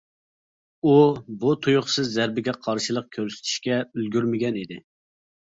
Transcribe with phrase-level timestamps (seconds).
[0.85, 0.93] ئۇ،
[1.43, 4.81] بۇ تۇيۇقسىز زەربىگە قارشىلىق كۆرسىتىشكە ئۈلگۈرمىگەنىدى.